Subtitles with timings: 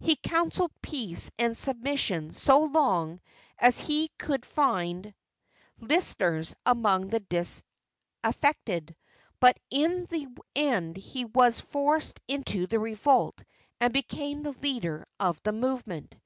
[0.00, 3.20] He counseled peace and submission so long
[3.60, 5.14] as he could find
[5.78, 8.96] listeners among the disaffected,
[9.38, 13.40] but in the end he was forced into the revolt
[13.80, 16.16] and became the leader of the movement.